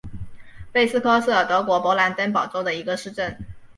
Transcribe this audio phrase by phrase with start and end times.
[0.71, 3.37] 贝斯科是德国勃兰登堡州的一个市镇。